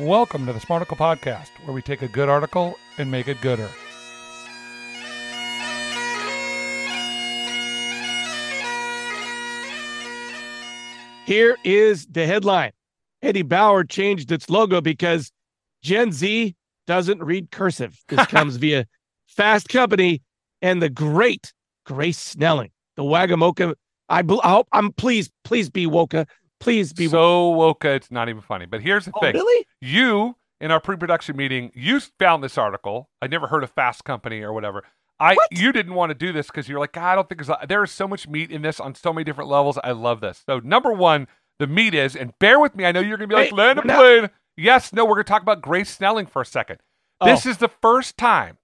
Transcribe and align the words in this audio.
Welcome 0.00 0.44
to 0.46 0.52
the 0.52 0.58
Smarticle 0.58 0.96
Podcast, 0.96 1.50
where 1.62 1.72
we 1.72 1.80
take 1.80 2.02
a 2.02 2.08
good 2.08 2.28
article 2.28 2.76
and 2.98 3.12
make 3.12 3.28
it 3.28 3.40
gooder. 3.40 3.70
Here 11.24 11.56
is 11.62 12.06
the 12.06 12.26
headline 12.26 12.72
Eddie 13.22 13.42
Bauer 13.42 13.84
changed 13.84 14.32
its 14.32 14.50
logo 14.50 14.80
because 14.80 15.30
Gen 15.80 16.10
Z 16.10 16.56
doesn't 16.88 17.22
read 17.22 17.52
cursive. 17.52 17.96
This 18.08 18.26
comes 18.26 18.56
via 18.56 18.86
Fast 19.28 19.68
Company 19.68 20.22
and 20.60 20.82
the 20.82 20.90
great 20.90 21.52
Grace 21.86 22.18
Snelling, 22.18 22.72
the 22.96 23.04
Wagamoka. 23.04 23.74
I, 24.08 24.24
I 24.42 24.50
hope 24.50 24.66
I'm 24.72 24.90
please, 24.92 25.30
please 25.44 25.70
be 25.70 25.86
Woka. 25.86 26.26
Please 26.64 26.92
be 26.92 27.06
so 27.08 27.50
woke, 27.50 27.84
it's 27.84 28.10
not 28.10 28.28
even 28.28 28.42
funny. 28.42 28.66
But 28.66 28.80
here's 28.80 29.04
the 29.04 29.12
Oh, 29.14 29.20
thing: 29.20 29.34
really? 29.34 29.66
you 29.80 30.36
in 30.60 30.70
our 30.70 30.80
pre-production 30.80 31.36
meeting, 31.36 31.70
you 31.74 32.00
found 32.18 32.42
this 32.42 32.56
article. 32.58 33.08
I 33.22 33.26
never 33.26 33.46
heard 33.48 33.62
of 33.62 33.70
Fast 33.70 34.04
Company 34.04 34.40
or 34.42 34.52
whatever. 34.52 34.82
I 35.20 35.34
What? 35.34 35.48
you 35.52 35.70
didn't 35.72 35.94
want 35.94 36.10
to 36.10 36.14
do 36.14 36.32
this 36.32 36.46
because 36.48 36.68
you're 36.68 36.80
like, 36.80 36.92
"God, 36.92 37.12
I 37.12 37.14
don't 37.14 37.28
think 37.28 37.38
there's 37.44 37.48
a-" 37.50 37.66
there 37.66 37.84
is 37.84 37.90
so 37.92 38.08
much 38.08 38.26
meat 38.26 38.50
in 38.50 38.62
this 38.62 38.80
on 38.80 38.94
so 38.94 39.12
many 39.12 39.24
different 39.24 39.50
levels. 39.50 39.78
I 39.84 39.92
love 39.92 40.20
this. 40.20 40.42
So 40.46 40.58
number 40.60 40.92
one, 40.92 41.28
the 41.58 41.66
meat 41.66 41.94
is, 41.94 42.16
and 42.16 42.32
bear 42.40 42.58
with 42.58 42.74
me. 42.74 42.84
I 42.84 42.92
know 42.92 43.00
you're 43.00 43.16
gonna 43.16 43.28
be 43.28 43.34
like, 43.36 43.50
Hey, 43.50 43.54
land 43.56 43.78
a 43.78 43.84
not- 43.86 43.96
plane. 43.96 44.30
Yes, 44.56 44.92
no, 44.92 45.04
we're 45.04 45.14
gonna 45.16 45.24
talk 45.24 45.42
about 45.42 45.60
Grace 45.62 45.90
Snelling 45.90 46.26
for 46.26 46.42
a 46.42 46.46
second. 46.46 46.78
Oh. 47.20 47.26
This 47.26 47.46
Oh. 47.46 47.50
is 47.50 47.58
the 47.58 47.68
first 47.68 48.16
time 48.16 48.58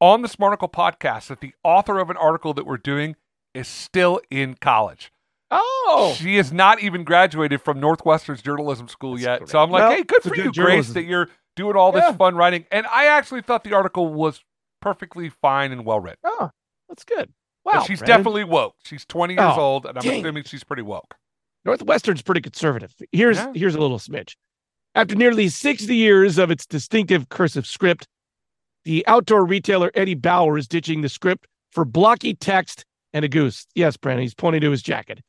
on 0.00 0.22
the 0.22 0.28
Smarticle 0.28 0.70
podcast 0.72 1.28
that 1.28 1.40
the 1.40 1.54
author 1.64 1.98
of 1.98 2.10
an 2.10 2.16
article 2.16 2.52
that 2.54 2.66
we're 2.66 2.76
doing 2.76 3.16
is 3.54 3.66
still 3.66 4.20
in 4.30 4.54
college. 4.54 5.12
Oh, 5.50 6.14
She 6.16 6.36
has 6.36 6.52
not 6.52 6.80
even 6.80 7.02
graduated 7.04 7.60
from 7.62 7.80
Northwestern's 7.80 8.40
journalism 8.42 8.88
school 8.88 9.12
That's 9.14 9.22
yet. 9.24 9.38
great. 9.40 9.48
So 9.50 9.58
I'm 9.60 9.70
like, 9.70 9.82
No, 9.82 9.90
hey, 9.96 10.02
good 10.04 10.22
for 10.22 10.30
good 10.30 10.56
you, 10.56 10.62
Grace, 10.64 10.90
that 10.90 11.02
you're 11.04 11.28
doing 11.56 11.76
all 11.76 11.90
this 11.92 12.04
Yeah. 12.04 12.12
fun 12.16 12.36
writing. 12.36 12.66
And 12.70 12.86
I 12.86 13.06
actually 13.06 13.42
thought 13.42 13.64
the 13.64 13.74
article 13.74 14.12
was 14.12 14.44
perfectly 14.80 15.28
fine 15.28 15.72
and 15.72 15.84
well 15.84 15.98
written. 16.00 16.18
oh, 16.24 16.50
that's 16.88 17.04
good. 17.04 17.32
But 17.64 17.74
Wow, 17.74 17.82
she's 17.82 17.98
Brandon. 17.98 18.18
definitely 18.18 18.44
woke. 18.44 18.74
She's 18.84 19.04
20 19.04 19.34
years 19.34 19.52
Oh, 19.56 19.60
old, 19.60 19.86
and 19.86 19.98
I'm 19.98 20.02
dang. 20.04 20.20
assuming 20.24 20.44
she's 20.44 20.64
pretty 20.64 20.82
woke. 20.82 21.14
Northwestern's 21.66 22.22
pretty 22.22 22.40
conservative. 22.40 22.94
Here's 23.12 23.36
Yeah. 23.36 23.52
here's 23.54 23.74
a 23.74 23.80
little 23.80 23.98
smidge. 23.98 24.36
After 24.94 25.14
nearly 25.14 25.48
60 25.48 25.94
years 25.94 26.38
of 26.38 26.50
its 26.50 26.64
distinctive 26.66 27.28
cursive 27.28 27.66
script, 27.66 28.06
the 28.84 29.06
outdoor 29.06 29.44
retailer 29.44 29.90
Eddie 29.94 30.14
Bauer 30.14 30.56
is 30.56 30.66
ditching 30.66 31.02
the 31.02 31.08
script 31.08 31.46
for 31.70 31.84
blocky 31.84 32.34
text 32.34 32.84
and 33.12 33.24
a 33.24 33.28
goose. 33.28 33.66
Yes, 33.74 33.96
Brandon, 33.96 34.22
he's 34.22 34.34
pointing 34.34 34.62
to 34.62 34.70
his 34.70 34.82
jacket. 34.82 35.20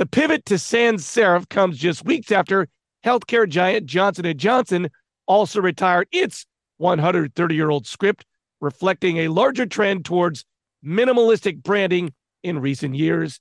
The 0.00 0.06
pivot 0.06 0.46
to 0.46 0.56
sans 0.56 1.04
serif 1.04 1.50
comes 1.50 1.76
just 1.76 2.06
weeks 2.06 2.32
after 2.32 2.68
healthcare 3.04 3.46
giant 3.46 3.84
Johnson 3.84 4.34
& 4.34 4.38
Johnson 4.38 4.88
also 5.26 5.60
retired 5.60 6.08
its 6.10 6.46
130-year-old 6.80 7.86
script, 7.86 8.24
reflecting 8.62 9.18
a 9.18 9.28
larger 9.28 9.66
trend 9.66 10.06
towards 10.06 10.46
minimalistic 10.82 11.62
branding 11.62 12.14
in 12.42 12.60
recent 12.60 12.94
years. 12.94 13.40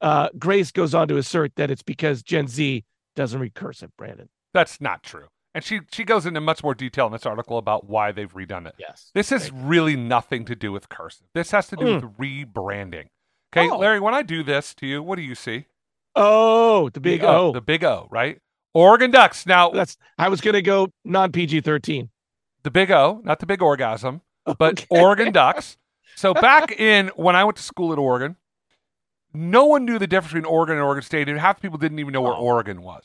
Uh, 0.00 0.30
Grace 0.38 0.72
goes 0.72 0.94
on 0.94 1.06
to 1.08 1.18
assert 1.18 1.52
that 1.56 1.70
it's 1.70 1.82
because 1.82 2.22
Gen 2.22 2.48
Z 2.48 2.82
doesn't 3.14 3.38
read 3.38 3.52
cursive, 3.52 3.90
Brandon. 3.98 4.30
That's 4.54 4.80
not 4.80 5.02
true. 5.02 5.26
And 5.54 5.62
she, 5.62 5.80
she 5.92 6.04
goes 6.04 6.24
into 6.24 6.40
much 6.40 6.62
more 6.64 6.74
detail 6.74 7.08
in 7.08 7.12
this 7.12 7.26
article 7.26 7.58
about 7.58 7.90
why 7.90 8.10
they've 8.10 8.32
redone 8.32 8.66
it. 8.66 8.74
Yes. 8.78 9.10
This 9.12 9.28
has 9.28 9.52
really 9.52 9.96
nothing 9.96 10.46
to 10.46 10.56
do 10.56 10.72
with 10.72 10.88
cursive. 10.88 11.26
This 11.34 11.50
has 11.50 11.66
to 11.66 11.76
do 11.76 11.84
with 11.96 12.16
rebranding. 12.16 13.08
Okay, 13.52 13.68
Oh. 13.68 13.76
Larry, 13.76 14.00
when 14.00 14.14
I 14.14 14.22
do 14.22 14.42
this 14.42 14.74
to 14.76 14.86
you, 14.86 15.02
what 15.02 15.16
do 15.16 15.22
you 15.22 15.34
see? 15.34 15.66
Oh, 16.16 16.88
the 16.90 17.00
big 17.00 17.20
The 17.20 17.28
O. 17.28 17.52
The 17.52 17.60
big 17.60 17.84
O, 17.84 18.08
right? 18.10 18.38
Oregon 18.74 19.10
Ducks. 19.10 19.46
Now, 19.46 19.70
That's 19.70 19.96
I 20.18 20.28
was 20.28 20.40
gonna 20.40 20.62
go 20.62 20.88
non 21.04 21.32
PG 21.32 21.60
thirteen. 21.62 22.10
the 22.62 22.70
big 22.70 22.90
O, 22.90 23.20
not 23.24 23.38
the 23.40 23.46
big 23.46 23.62
orgasm, 23.62 24.22
but 24.58 24.80
Okay. 24.80 24.86
Oregon 24.90 25.32
Ducks. 25.32 25.76
So 26.16 26.34
back 26.34 26.72
in 26.72 27.08
when 27.16 27.36
I 27.36 27.44
went 27.44 27.56
to 27.56 27.62
school 27.62 27.92
at 27.92 27.98
Oregon, 27.98 28.36
no 29.32 29.64
one 29.66 29.84
knew 29.84 29.98
the 29.98 30.06
difference 30.06 30.32
between 30.32 30.44
Oregon 30.52 30.76
and 30.76 30.84
Oregon 30.84 31.02
State, 31.02 31.28
and 31.28 31.38
half 31.38 31.56
the 31.56 31.62
people 31.62 31.78
didn't 31.78 31.98
even 31.98 32.12
know 32.12 32.20
where 32.22 32.32
Oh. 32.34 32.42
Oregon 32.42 32.82
was. 32.82 33.04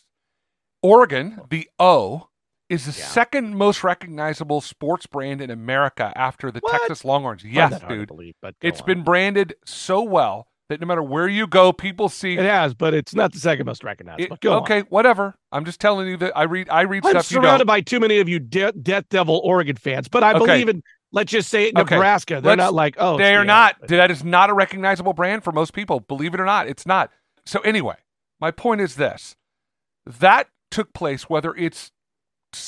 Oregon, 0.81 1.41
the 1.49 1.69
O, 1.79 2.29
is 2.69 2.85
the 2.85 2.99
Yeah. 2.99 3.07
second 3.07 3.55
most 3.55 3.83
recognizable 3.83 4.61
sports 4.61 5.05
brand 5.07 5.41
in 5.41 5.49
America 5.51 6.11
after 6.15 6.51
the 6.51 6.59
What? 6.59 6.71
Texas 6.71 7.05
Longhorns. 7.05 7.43
Yes, 7.43 7.79
dude. 7.87 8.07
believe, 8.07 8.35
It's 8.61 8.81
on. 8.81 8.85
been 8.87 9.03
branded 9.03 9.55
so 9.65 10.01
well 10.01 10.47
that 10.69 10.81
no 10.81 10.87
matter 10.87 11.03
where 11.03 11.27
you 11.27 11.45
go, 11.47 11.71
people 11.71 12.09
see 12.09 12.33
it 12.33 12.39
has, 12.45 12.73
but 12.73 12.93
it's 12.93 13.13
not 13.13 13.31
the 13.33 13.39
second 13.39 13.65
most 13.65 13.83
recognized. 13.83 14.21
it- 14.21 14.29
but 14.29 14.41
go 14.41 14.53
on. 14.53 14.61
okay, 14.63 14.81
whatever. 14.89 15.35
I'm 15.51 15.63
just 15.65 15.79
telling 15.79 16.07
you 16.07 16.17
that 16.17 16.35
I 16.35 16.43
read 16.43 16.69
I 16.69 16.81
read 16.81 17.05
I'm 17.05 17.11
stuff 17.11 17.31
you 17.31 17.41
surrounded 17.41 17.65
by 17.65 17.81
too 17.81 17.99
many 17.99 18.19
of 18.19 18.27
you 18.27 18.39
de- 18.39 18.71
Death 18.71 19.05
Devil 19.09 19.41
Oregon 19.43 19.75
fans, 19.75 20.07
but 20.07 20.23
I 20.23 20.31
Okay. 20.33 20.39
believe 20.45 20.69
in 20.69 20.81
let's 21.11 21.31
just 21.31 21.49
say 21.49 21.69
Okay. 21.75 21.95
Nebraska. 21.95 22.35
They're 22.41 22.51
Let's- 22.51 22.57
not 22.57 22.73
like 22.73 22.95
oh 22.97 23.17
they 23.17 23.35
are 23.35 23.39
the 23.41 23.45
not. 23.45 23.75
O. 23.83 23.87
That 23.87 24.09
is 24.11 24.23
not 24.23 24.49
a 24.49 24.53
recognizable 24.53 25.13
brand 25.13 25.43
for 25.43 25.51
most 25.51 25.73
people. 25.73 25.99
Believe 25.99 26.33
it 26.33 26.39
or 26.39 26.45
not, 26.45 26.67
it's 26.67 26.85
not. 26.85 27.11
So 27.45 27.59
anyway, 27.61 27.95
my 28.39 28.51
point 28.51 28.81
is 28.81 28.95
this: 28.95 29.35
that 30.05 30.49
took 30.71 30.93
place 30.93 31.29
whether 31.29 31.53
it's 31.55 31.91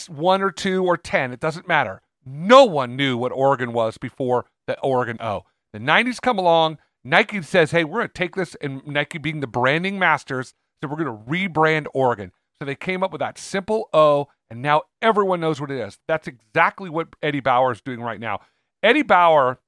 one 0.08 0.42
or 0.42 0.52
two 0.52 0.86
or 0.86 0.98
ten. 0.98 1.32
It 1.34 1.40
doesn't 1.40 1.68
matter. 1.68 2.02
No 2.26 2.66
one 2.66 2.96
knew 2.96 3.18
what 3.18 3.32
Oregon 3.32 3.72
was 3.74 3.98
before 3.98 4.46
oh, 4.48 4.50
the 4.68 4.80
Oregon 4.82 5.18
O. 5.22 5.44
The 5.74 5.80
'90s 5.80 6.22
come 6.22 6.38
along. 6.38 6.78
Nike 7.10 7.42
says, 7.42 7.72
"Hey, 7.72 7.84
we're 7.84 8.00
going 8.00 8.08
to 8.08 8.14
take 8.14 8.36
this," 8.36 8.56
and 8.56 8.86
Nike 8.86 9.18
being 9.18 9.40
the 9.40 9.48
branding 9.48 9.98
masters, 9.98 10.54
so 10.82 10.90
we're 10.90 11.04
going 11.04 11.06
to 11.06 11.32
rebrand 11.32 11.88
Oregon. 11.94 12.32
So 12.60 12.66
they 12.66 12.76
came 12.76 13.04
up 13.04 13.12
with 13.12 13.20
that 13.20 13.38
simple 13.38 13.90
O, 13.94 14.28
and 14.50 14.62
now 14.62 14.84
everyone 15.02 15.40
knows 15.40 15.62
what 15.62 15.72
it 15.72 15.80
is. 15.80 16.00
That's 16.08 16.28
exactly 16.28 16.90
what 16.90 17.10
Eddie 17.22 17.40
Bauer 17.40 17.72
is 17.72 17.82
doing 17.82 18.02
right 18.02 18.20
now. 18.20 18.40
Eddie 18.84 19.04
Bauer 19.04 19.60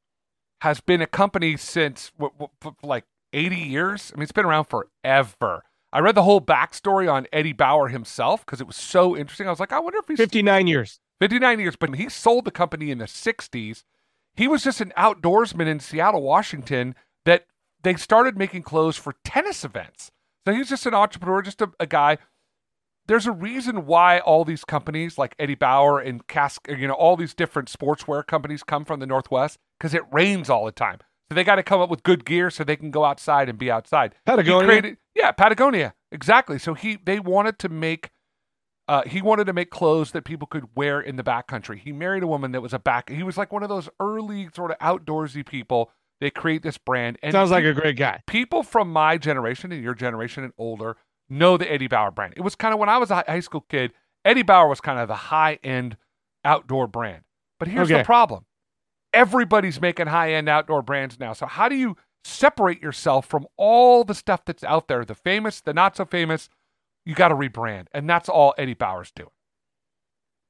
has 0.61 0.81
been 0.81 1.01
a 1.01 1.07
company 1.07 1.55
since 1.55 2.11
what, 2.17 2.33
what, 2.37 2.51
like 2.83 3.05
80 3.31 3.55
years. 3.55 4.11
I 4.13 4.17
mean, 4.17 4.23
it's 4.23 4.31
been 4.31 4.45
around 4.45 4.65
forever. 4.65 5.63
I 5.91 5.99
read 5.99 6.15
the 6.15 6.23
whole 6.23 6.41
backstory 6.41 7.11
on 7.11 7.27
Eddie 7.31 7.53
Bauer 7.53 7.87
himself 7.87 8.45
because 8.45 8.61
it 8.61 8.67
was 8.67 8.75
so 8.75 9.15
interesting. 9.15 9.47
I 9.47 9.51
was 9.51 9.59
like, 9.59 9.71
I 9.71 9.79
wonder 9.79 9.99
if 9.99 10.07
he's 10.07 10.17
59 10.17 10.67
years. 10.67 10.99
59 11.19 11.59
years, 11.59 11.75
but 11.75 11.95
he 11.95 12.09
sold 12.09 12.45
the 12.45 12.51
company 12.51 12.91
in 12.91 12.97
the 12.97 13.05
60s. 13.05 13.83
He 14.35 14.47
was 14.47 14.63
just 14.63 14.81
an 14.81 14.93
outdoorsman 14.97 15.67
in 15.67 15.79
Seattle, 15.79 16.21
Washington, 16.21 16.95
they 17.83 17.95
started 17.95 18.37
making 18.37 18.63
clothes 18.63 18.97
for 18.97 19.15
tennis 19.23 19.63
events. 19.63 20.11
So 20.45 20.53
he 20.53 20.59
was 20.59 20.69
just 20.69 20.85
an 20.85 20.93
entrepreneur, 20.93 21.41
just 21.41 21.61
a, 21.61 21.69
a 21.79 21.85
guy. 21.85 22.17
There's 23.07 23.25
a 23.25 23.31
reason 23.31 23.85
why 23.85 24.19
all 24.19 24.45
these 24.45 24.63
companies 24.63 25.17
like 25.17 25.35
Eddie 25.39 25.55
Bauer 25.55 25.99
and 25.99 26.25
Cask, 26.27 26.67
you 26.69 26.87
know, 26.87 26.93
all 26.93 27.17
these 27.17 27.33
different 27.33 27.71
sportswear 27.71 28.25
companies 28.25 28.63
come 28.63 28.85
from 28.85 28.99
the 28.99 29.07
Northwest 29.07 29.57
because 29.79 29.93
it 29.93 30.03
rains 30.11 30.49
all 30.49 30.65
the 30.65 30.71
time. 30.71 30.99
So 31.29 31.35
they 31.35 31.43
got 31.43 31.55
to 31.55 31.63
come 31.63 31.79
up 31.79 31.89
with 31.89 32.03
good 32.03 32.25
gear 32.25 32.49
so 32.49 32.63
they 32.63 32.75
can 32.75 32.91
go 32.91 33.05
outside 33.05 33.49
and 33.49 33.57
be 33.57 33.69
outside. 33.69 34.15
Patagonia. 34.25 34.67
created, 34.67 34.97
yeah, 35.15 35.31
Patagonia, 35.31 35.93
exactly. 36.11 36.57
So 36.57 36.73
he 36.73 36.97
they 37.03 37.19
wanted 37.19 37.59
to 37.59 37.69
make, 37.69 38.09
uh, 38.87 39.03
he 39.05 39.21
wanted 39.21 39.45
to 39.45 39.53
make 39.53 39.69
clothes 39.69 40.11
that 40.11 40.23
people 40.23 40.47
could 40.47 40.75
wear 40.75 40.99
in 40.99 41.17
the 41.17 41.23
backcountry. 41.23 41.79
He 41.79 41.91
married 41.91 42.23
a 42.23 42.27
woman 42.27 42.51
that 42.53 42.61
was 42.61 42.73
a 42.73 42.79
back. 42.79 43.09
He 43.09 43.21
was 43.21 43.37
like 43.37 43.53
one 43.53 43.61
of 43.61 43.69
those 43.69 43.89
early 43.99 44.49
sort 44.55 44.71
of 44.71 44.77
outdoorsy 44.79 45.45
people. 45.45 45.91
They 46.19 46.29
create 46.29 46.63
this 46.63 46.77
brand, 46.77 47.17
and 47.23 47.31
Sounds 47.31 47.51
like 47.51 47.63
a 47.63 47.73
great 47.73 47.95
guy. 47.97 48.21
people 48.27 48.63
from 48.63 48.91
my 48.91 49.17
generation 49.17 49.71
and 49.71 49.81
your 49.81 49.93
generation 49.93 50.43
and 50.43 50.53
older 50.57 50.97
know 51.29 51.55
the 51.57 51.71
Eddie 51.71 51.87
Bauer 51.87 52.11
brand. 52.11 52.33
It 52.35 52.41
was 52.41 52.55
kind 52.55 52.73
of 52.73 52.79
when 52.79 52.89
I 52.89 52.97
was 52.97 53.11
a 53.11 53.23
high 53.27 53.39
school 53.39 53.65
kid. 53.69 53.93
Eddie 54.25 54.43
Bauer 54.43 54.67
was 54.67 54.81
kind 54.81 54.99
of 54.99 55.07
the 55.07 55.15
high 55.15 55.59
end 55.63 55.95
outdoor 56.43 56.87
brand. 56.87 57.23
But 57.57 57.69
here's 57.69 57.89
the 57.89 58.03
problem: 58.03 58.45
everybody's 59.13 59.79
making 59.79 60.07
high 60.07 60.33
end 60.33 60.49
outdoor 60.49 60.81
brands 60.81 61.19
now. 61.19 61.33
So 61.33 61.45
how 61.45 61.69
do 61.69 61.75
you 61.75 61.95
separate 62.25 62.81
yourself 62.81 63.25
from 63.25 63.47
all 63.57 64.03
the 64.03 64.13
stuff 64.13 64.43
that's 64.45 64.63
out 64.63 64.87
there, 64.87 65.05
the 65.05 65.15
famous, 65.15 65.61
the 65.61 65.73
not 65.73 65.95
so 65.95 66.05
famous? 66.05 66.49
You 67.05 67.15
got 67.15 67.29
to 67.29 67.35
rebrand, 67.35 67.87
and 67.93 68.09
that's 68.09 68.27
all 68.29 68.53
Eddie 68.57 68.73
Bauer's 68.73 69.11
doing. 69.11 69.29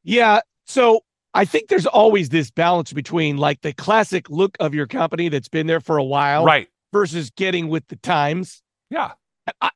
Yeah. 0.04 0.42
So 0.66 1.02
I 1.40 1.46
think 1.46 1.70
there's 1.70 1.86
always 1.86 2.28
this 2.28 2.52
balance 2.52 2.92
between 2.92 3.38
like 3.38 3.62
the 3.62 3.72
classic 3.72 4.30
look 4.30 4.58
of 4.60 4.74
your 4.74 4.88
company 4.88 5.30
that's 5.30 5.48
been 5.48 5.68
there 5.68 5.80
for 5.80 5.98
a 5.98 6.04
while 6.04 6.44
Right? 6.44 6.68
versus 6.92 7.30
getting 7.30 7.70
with 7.70 7.88
the 7.88 7.96
times. 7.96 8.62
Yeah. 8.90 9.14
I, 9.62 9.70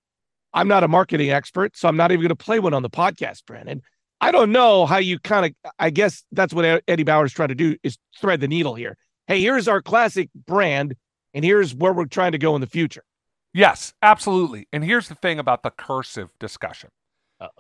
I'm 0.54 0.68
not 0.68 0.84
a 0.84 0.90
marketing 0.90 1.32
expert, 1.32 1.78
so 1.78 1.88
I'm 1.88 1.96
not 1.96 2.12
even 2.12 2.20
going 2.20 2.30
to 2.30 2.36
play 2.36 2.60
one 2.60 2.74
on 2.74 2.82
the 2.82 2.90
podcast, 2.90 3.46
Brandon. 3.46 3.82
I 4.20 4.32
don't 4.34 4.52
know 4.52 4.86
how 4.86 4.98
you 4.98 5.20
kind 5.20 5.46
of, 5.46 5.72
I 5.80 5.90
guess 5.90 6.26
that's 6.34 6.54
what 6.54 6.84
Eddie 6.86 7.04
Bauer's 7.04 7.32
trying 7.32 7.48
to 7.48 7.56
do 7.56 7.78
is 7.82 7.98
thread 8.20 8.42
the 8.42 8.50
needle 8.50 8.76
here. 8.76 8.98
Hey, 9.28 9.40
here's 9.40 9.70
our 9.70 9.82
classic 9.82 10.30
brand, 10.46 10.96
and 11.34 11.46
here's 11.46 11.74
where 11.74 11.94
we're 11.94 12.08
trying 12.08 12.34
to 12.34 12.38
go 12.38 12.56
in 12.56 12.62
the 12.62 12.68
future. 12.68 13.06
Yes, 13.54 13.94
absolutely. 14.02 14.68
And 14.74 14.84
here's 14.84 15.08
the 15.08 15.16
thing 15.16 15.40
about 15.40 15.64
the 15.64 15.72
cursive 15.72 16.30
discussion. 16.42 16.90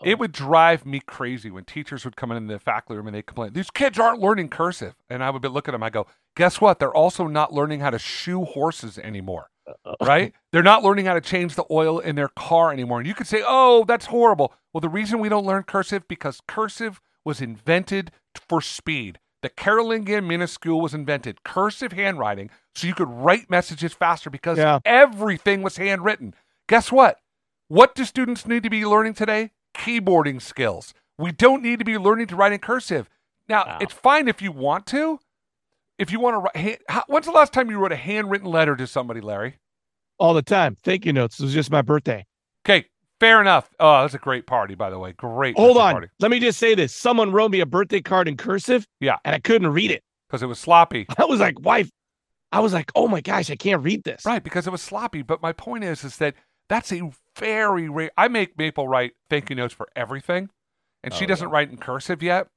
It 0.03 0.17
would 0.19 0.31
drive 0.31 0.85
me 0.85 1.01
crazy 1.05 1.51
when 1.51 1.65
teachers 1.65 2.05
would 2.05 2.15
come 2.15 2.31
in 2.31 2.47
the 2.47 2.59
faculty 2.59 2.95
room 2.97 3.07
and 3.07 3.15
they 3.15 3.21
complain, 3.21 3.53
these 3.53 3.69
kids 3.69 3.99
aren't 3.99 4.19
learning 4.21 4.49
cursive. 4.49 4.95
And 5.09 5.23
I 5.23 5.29
would 5.29 5.41
be 5.41 5.49
looking 5.49 5.73
at 5.73 5.75
them, 5.75 5.83
I 5.83 5.89
go, 5.89 6.07
guess 6.35 6.61
what? 6.61 6.79
They're 6.79 6.93
also 6.95 7.27
not 7.27 7.53
learning 7.53 7.81
how 7.81 7.89
to 7.89 7.99
shoe 7.99 8.45
horses 8.45 8.97
anymore, 8.97 9.49
right? 10.01 10.33
They're 10.53 10.63
not 10.63 10.83
learning 10.83 11.05
how 11.05 11.15
to 11.15 11.21
change 11.21 11.55
the 11.55 11.65
oil 11.69 11.99
in 11.99 12.15
their 12.15 12.29
car 12.29 12.71
anymore. 12.71 12.99
And 12.99 13.07
you 13.07 13.13
could 13.13 13.27
say, 13.27 13.43
oh, 13.45 13.83
that's 13.85 14.05
horrible. 14.05 14.53
Well, 14.71 14.81
the 14.81 14.89
reason 14.89 15.19
we 15.19 15.29
don't 15.29 15.45
learn 15.45 15.63
cursive 15.63 16.07
because 16.07 16.41
cursive 16.47 17.01
was 17.25 17.41
invented 17.41 18.11
for 18.35 18.61
speed. 18.61 19.19
The 19.41 19.49
Carolingian 19.49 20.25
minuscule 20.25 20.79
was 20.79 20.93
invented, 20.93 21.43
cursive 21.43 21.91
handwriting, 21.91 22.49
so 22.73 22.87
you 22.87 22.93
could 22.95 23.09
write 23.09 23.49
messages 23.49 23.91
faster 23.93 24.29
because 24.29 24.57
Yeah. 24.57 24.79
everything 24.85 25.61
was 25.61 25.75
handwritten. 25.75 26.33
Guess 26.69 26.93
what? 26.93 27.19
What 27.67 27.93
do 27.95 28.05
students 28.05 28.47
need 28.47 28.63
to 28.63 28.69
be 28.69 28.85
learning 28.85 29.15
today? 29.15 29.51
Keyboarding 29.73 30.41
skills. 30.41 30.93
We 31.17 31.31
don't 31.31 31.61
need 31.63 31.79
to 31.79 31.85
be 31.85 31.97
learning 31.97 32.27
to 32.27 32.35
write 32.35 32.51
in 32.53 32.59
cursive. 32.59 33.09
Now, 33.47 33.65
Wow. 33.65 33.77
it's 33.81 33.93
fine 33.93 34.27
if 34.27 34.41
you 34.41 34.51
want 34.51 34.85
to. 34.87 35.19
If 35.99 36.11
you 36.11 36.19
want 36.19 36.35
to 36.35 36.39
write, 36.39 36.55
hand, 36.55 36.77
how, 36.89 37.03
when's 37.07 37.25
the 37.25 37.31
last 37.31 37.53
time 37.53 37.69
you 37.69 37.77
wrote 37.77 37.91
a 37.91 37.95
handwritten 37.97 38.49
letter 38.49 38.75
to 38.75 38.87
somebody, 38.87 39.21
Larry? 39.21 39.59
All 40.17 40.33
the 40.33 40.41
time. 40.41 40.75
Thank 40.83 41.05
you 41.05 41.13
notes. 41.13 41.39
It 41.39 41.43
was 41.43 41.53
just 41.53 41.69
my 41.71 41.81
birthday. 41.81 42.25
Okay, 42.65 42.85
fair 43.19 43.41
enough. 43.41 43.69
Oh, 43.79 44.01
that's 44.01 44.13
a 44.13 44.17
great 44.19 44.47
party, 44.47 44.73
by 44.75 44.89
the 44.89 44.97
way. 44.97 45.11
Great. 45.13 45.55
Hold 45.57 45.77
on. 45.77 45.91
party. 45.93 46.07
Let 46.19 46.31
me 46.31 46.39
just 46.39 46.57
say 46.59 46.73
this. 46.75 46.93
Someone 46.95 47.31
wrote 47.31 47.51
me 47.51 47.59
a 47.59 47.65
birthday 47.65 48.01
card 48.01 48.27
in 48.27 48.37
cursive. 48.37 48.85
Yeah. 48.99 49.17
And 49.25 49.35
I 49.35 49.39
couldn't 49.39 49.67
read 49.71 49.91
it. 49.91 50.01
because 50.27 50.41
it 50.41 50.47
was 50.47 50.59
sloppy. 50.59 51.05
I 51.17 51.25
was 51.25 51.39
like, 51.39 51.59
wife, 51.59 51.89
I 52.51 52.59
was 52.59 52.73
like, 52.73 52.91
oh 52.95 53.07
my 53.07 53.21
gosh, 53.21 53.49
I 53.51 53.55
can't 53.55 53.83
read 53.83 54.03
this. 54.03 54.25
Right, 54.25 54.43
because 54.43 54.65
it 54.65 54.71
was 54.71 54.81
sloppy. 54.81 55.21
But 55.21 55.41
my 55.41 55.51
point 55.53 55.83
is, 55.83 56.03
is 56.03 56.17
that 56.17 56.33
that's 56.69 56.91
a 56.91 57.11
very 57.37 57.89
rare. 57.89 58.11
I 58.17 58.27
make 58.27 58.57
Maple 58.57 58.87
write 58.87 59.13
thank 59.29 59.49
you 59.49 59.55
notes 59.55 59.73
for 59.73 59.87
everything, 59.95 60.49
and 61.03 61.13
she 61.13 61.25
Oh, 61.25 61.27
doesn't 61.27 61.47
yeah. 61.49 61.53
write 61.53 61.69
in 61.71 61.77
cursive 61.77 62.21
yet, 62.23 62.47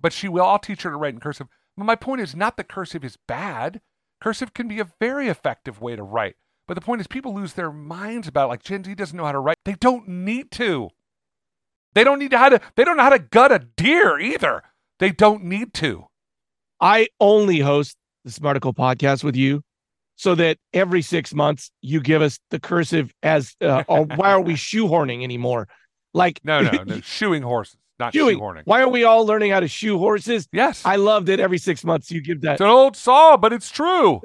but 0.00 0.12
she 0.12 0.28
will. 0.28 0.44
I'll 0.44 0.58
teach 0.58 0.82
her 0.82 0.90
to 0.90 0.96
write 0.96 1.14
in 1.14 1.20
cursive. 1.20 1.48
But 1.76 1.84
my 1.84 1.96
point 1.96 2.20
is 2.20 2.34
not 2.36 2.56
that 2.56 2.68
cursive 2.68 3.04
is 3.04 3.16
bad. 3.28 3.80
Cursive 4.20 4.52
can 4.54 4.68
be 4.68 4.80
a 4.80 4.88
very 5.00 5.28
effective 5.28 5.80
way 5.80 5.96
to 5.96 6.02
write. 6.02 6.36
But 6.68 6.74
the 6.74 6.80
point 6.82 7.00
is, 7.00 7.06
people 7.06 7.34
lose 7.34 7.54
their 7.54 7.72
minds 7.72 8.28
about 8.28 8.46
it. 8.46 8.48
Like 8.48 8.62
Gen 8.62 8.84
Z 8.84 8.94
doesn't 8.94 9.16
know 9.16 9.24
how 9.24 9.32
to 9.32 9.38
write. 9.38 9.56
They 9.64 9.74
don't 9.74 10.06
need 10.06 10.50
to. 10.52 10.90
They 11.94 12.04
don't 12.04 12.18
need 12.20 12.30
to 12.30 12.38
how 12.38 12.50
to. 12.50 12.60
They 12.76 12.84
don't 12.84 12.96
know 12.96 13.02
how 13.02 13.10
to 13.10 13.18
gut 13.18 13.50
a 13.50 13.58
deer 13.58 14.18
either. 14.18 14.62
They 15.00 15.10
don't 15.10 15.44
need 15.44 15.74
to. 15.74 16.06
I 16.80 17.08
only 17.18 17.60
host 17.60 17.96
the 18.24 18.30
Smarticle 18.30 18.74
podcast 18.74 19.24
with 19.24 19.34
you 19.36 19.62
so 20.20 20.34
that 20.34 20.58
every 20.74 21.00
six 21.00 21.32
months 21.32 21.70
you 21.80 21.98
give 21.98 22.20
us 22.20 22.38
the 22.50 22.60
cursive 22.60 23.10
as, 23.22 23.56
uh, 23.62 23.84
or 23.88 24.04
why 24.04 24.32
are 24.32 24.40
we 24.42 24.52
shoehorning 24.68 25.22
anymore? 25.24 25.66
Like, 26.12 26.40
No, 26.44 26.60
no, 26.60 26.82
no. 26.82 26.96
Shoeing 27.00 27.40
horses, 27.42 27.78
not 27.98 28.12
Shoeing. 28.12 28.36
shoehorning. 28.38 28.62
why 28.66 28.82
are 28.82 28.88
we 28.90 29.04
all 29.04 29.24
learning 29.24 29.52
how 29.52 29.60
to 29.60 29.68
shoe 29.68 29.96
horses? 29.96 30.46
Yes. 30.52 30.82
I 30.84 30.96
love 30.96 31.24
that 31.26 31.40
every 31.40 31.56
six 31.56 31.84
months 31.84 32.10
you 32.10 32.20
give 32.20 32.42
that. 32.42 32.52
It's 32.52 32.60
an 32.60 32.66
old 32.66 32.96
saw, 32.98 33.38
but 33.38 33.54
it's 33.54 33.70
true. 33.70 34.20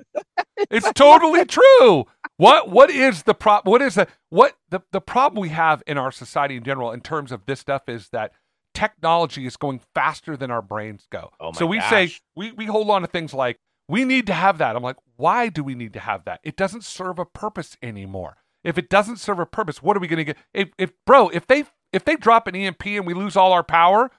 it's 0.70 0.92
totally 0.92 1.46
true. 1.60 2.04
What 2.36 2.70
what 2.70 2.90
is 2.90 3.24
the 3.24 3.34
prop 3.34 3.66
what 3.66 3.82
is 3.82 3.96
the 3.96 4.08
what 4.30 4.54
the, 4.70 4.82
the 4.92 5.00
problem 5.00 5.40
we 5.42 5.50
have 5.50 5.82
in 5.88 5.98
our 5.98 6.12
society 6.12 6.58
in 6.58 6.64
general 6.66 6.92
in 6.92 7.00
terms 7.00 7.32
of 7.32 7.46
this 7.46 7.62
stuff 7.62 7.84
is 7.88 8.10
that 8.10 8.34
technology 8.74 9.46
is 9.46 9.56
going 9.56 9.80
faster 9.94 10.36
than 10.36 10.52
our 10.52 10.62
brains 10.62 11.08
go. 11.10 11.30
Oh 11.40 11.54
my 11.54 11.58
so 11.58 11.66
we 11.66 11.80
say 11.80 12.12
we, 12.36 12.52
we 12.52 12.66
hold 12.66 12.90
on 12.90 13.02
to 13.04 13.08
things 13.08 13.34
like 13.34 13.58
we 13.88 14.06
need 14.06 14.28
to 14.28 14.34
have 14.34 14.58
that. 14.58 14.76
I'm 14.76 14.84
like, 14.84 14.98
why 15.16 15.50
do 15.50 15.64
we 15.64 15.76
need 15.76 15.94
to 15.94 16.00
have 16.00 16.26
that? 16.26 16.40
It 16.44 16.56
doesn't 16.56 16.84
serve 16.84 17.20
a 17.20 17.26
purpose 17.26 17.78
anymore. 17.82 18.38
If 18.64 18.78
it 18.78 18.90
doesn't 18.90 19.18
serve 19.18 19.40
a 19.40 19.46
purpose, 19.46 19.84
what 19.84 19.96
are 19.96 20.00
we 20.00 20.08
gonna 20.08 20.24
get? 20.24 20.38
If, 20.54 20.70
if 20.78 20.92
bro, 21.06 21.30
if 21.30 21.48
they 21.48 21.66
if 21.94 22.04
they 22.04 22.16
drop 22.16 22.48
an 22.48 22.56
EMP 22.56 22.86
and 22.88 23.06
we 23.06 23.14
lose 23.14 23.36
all 23.36 23.54
our 23.54 23.64
power, 23.64 24.10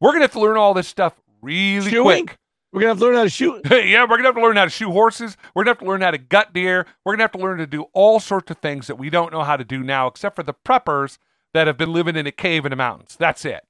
we're 0.00 0.12
gonna 0.12 0.24
have 0.24 0.32
to 0.32 0.40
learn 0.40 0.56
all 0.56 0.74
this 0.74 0.88
stuff 0.88 1.20
really 1.42 1.90
quick. 2.02 2.38
We're 2.72 2.82
going 2.82 2.88
to 2.88 2.94
have 2.94 2.98
to 2.98 3.04
learn 3.06 3.14
how 3.14 3.22
to 3.22 3.30
shoot. 3.30 3.62
yeah, 3.70 4.02
we're 4.02 4.16
gonna 4.18 4.24
have 4.24 4.34
to 4.34 4.42
learn 4.42 4.56
how 4.56 4.64
to 4.64 4.70
shoot 4.70 4.90
horses. 4.90 5.38
We're 5.54 5.64
gonna 5.64 5.70
have 5.70 5.78
to 5.78 5.86
learn 5.86 6.02
how 6.02 6.10
to 6.10 6.18
gut 6.18 6.52
deer. 6.52 6.86
We're 7.04 7.14
gonna 7.14 7.24
have 7.24 7.32
to 7.32 7.38
learn 7.38 7.56
to 7.56 7.66
do 7.66 7.86
all 7.94 8.20
sorts 8.20 8.50
of 8.50 8.58
things 8.58 8.86
that 8.88 8.96
we 8.96 9.08
don't 9.08 9.32
know 9.32 9.44
how 9.44 9.56
to 9.56 9.64
do 9.64 9.82
now, 9.82 10.08
except 10.08 10.36
for 10.36 10.42
the 10.42 10.52
preppers 10.52 11.16
that 11.54 11.68
have 11.68 11.78
been 11.78 11.92
living 11.92 12.16
in 12.16 12.26
a 12.26 12.32
cave 12.32 12.66
in 12.66 12.70
the 12.70 12.76
mountains. 12.76 13.16
That's 13.18 13.46
it. 13.46 13.64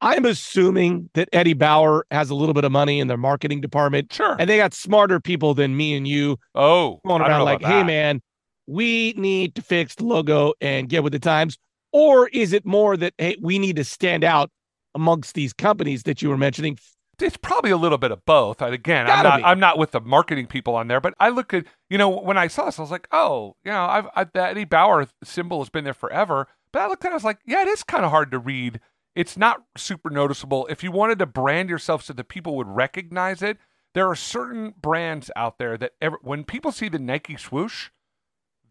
I'm 0.00 0.24
assuming 0.24 1.10
that 1.14 1.28
Eddie 1.32 1.52
Bauer 1.52 2.06
has 2.10 2.30
a 2.30 2.34
little 2.34 2.54
bit 2.54 2.64
of 2.64 2.72
money 2.72 3.00
in 3.00 3.06
their 3.08 3.18
marketing 3.18 3.60
department 3.60 4.12
Sure. 4.12 4.36
and 4.38 4.48
they 4.48 4.56
got 4.56 4.72
smarter 4.72 5.20
people 5.20 5.54
than 5.54 5.76
me 5.76 5.94
and 5.94 6.08
you 6.08 6.38
oh, 6.54 7.00
going 7.06 7.22
I 7.22 7.28
don't 7.28 7.36
around 7.36 7.44
like, 7.44 7.60
hey, 7.62 7.80
that. 7.80 7.86
man, 7.86 8.22
we 8.66 9.12
need 9.16 9.54
to 9.56 9.62
fix 9.62 9.96
the 9.96 10.04
logo 10.04 10.54
and 10.60 10.88
get 10.88 11.02
with 11.02 11.12
the 11.12 11.18
times? 11.18 11.58
Or 11.92 12.28
is 12.28 12.52
it 12.52 12.64
more 12.64 12.96
that, 12.96 13.14
hey, 13.18 13.36
we 13.40 13.58
need 13.58 13.76
to 13.76 13.84
stand 13.84 14.24
out 14.24 14.50
amongst 14.94 15.34
these 15.34 15.52
companies 15.52 16.04
that 16.04 16.22
you 16.22 16.28
were 16.28 16.38
mentioning? 16.38 16.78
It's 17.20 17.36
probably 17.36 17.70
a 17.70 17.76
little 17.76 17.98
bit 17.98 18.12
of 18.12 18.24
both. 18.24 18.62
Again, 18.62 19.06
I'm 19.10 19.22
not 19.22 19.36
be. 19.38 19.44
I'm 19.44 19.60
not 19.60 19.76
with 19.76 19.90
the 19.90 20.00
marketing 20.00 20.46
people 20.46 20.74
on 20.74 20.88
there, 20.88 21.00
but 21.00 21.12
I 21.20 21.28
look 21.28 21.52
at 21.52 21.66
you 21.90 21.98
know 21.98 22.08
when 22.08 22.38
I 22.38 22.46
saw 22.46 22.64
this, 22.64 22.78
I 22.78 22.82
was 22.82 22.90
like, 22.90 23.08
oh, 23.12 23.56
you 23.62 23.70
know, 23.70 23.84
I've 23.84 24.06
I, 24.16 24.24
the 24.24 24.42
Eddie 24.42 24.64
Bauer 24.64 25.06
symbol 25.22 25.58
has 25.58 25.68
been 25.68 25.84
there 25.84 25.92
forever. 25.92 26.48
But 26.72 26.82
I 26.82 26.86
looked 26.86 27.04
at 27.04 27.08
it, 27.08 27.12
I 27.12 27.14
was 27.14 27.24
like, 27.24 27.38
yeah, 27.44 27.62
it 27.62 27.68
is 27.68 27.82
kind 27.82 28.04
of 28.06 28.10
hard 28.10 28.30
to 28.30 28.38
read. 28.38 28.80
It's 29.20 29.36
not 29.36 29.64
super 29.76 30.08
noticeable. 30.08 30.66
If 30.70 30.82
you 30.82 30.90
wanted 30.90 31.18
to 31.18 31.26
brand 31.26 31.68
yourself 31.68 32.02
so 32.02 32.14
that 32.14 32.28
people 32.28 32.56
would 32.56 32.68
recognize 32.68 33.42
it, 33.42 33.58
there 33.92 34.08
are 34.08 34.16
certain 34.16 34.72
brands 34.80 35.30
out 35.36 35.58
there 35.58 35.76
that 35.76 35.92
ever, 36.00 36.18
when 36.22 36.42
people 36.42 36.72
see 36.72 36.88
the 36.88 36.98
Nike 36.98 37.36
swoosh, 37.36 37.90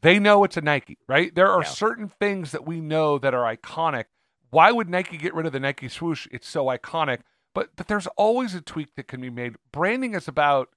they 0.01 0.17
know 0.17 0.43
it's 0.43 0.57
a 0.57 0.61
Nike, 0.61 0.97
right? 1.07 1.35
There 1.35 1.51
are 1.51 1.61
Yeah. 1.61 1.67
certain 1.67 2.07
things 2.07 2.51
that 2.51 2.65
we 2.65 2.81
know 2.81 3.19
that 3.19 3.35
are 3.35 3.55
iconic. 3.55 4.05
Why 4.49 4.71
would 4.71 4.89
Nike 4.89 5.17
get 5.17 5.35
rid 5.35 5.45
of 5.45 5.51
the 5.51 5.59
Nike 5.59 5.87
swoosh? 5.87 6.27
It's 6.31 6.49
so 6.49 6.65
iconic. 6.65 7.19
But 7.53 7.75
but 7.75 7.87
there's 7.87 8.07
always 8.17 8.55
a 8.55 8.61
tweak 8.61 8.95
that 8.95 9.07
can 9.07 9.21
be 9.21 9.29
made. 9.29 9.55
Branding 9.71 10.15
is 10.15 10.27
about 10.27 10.69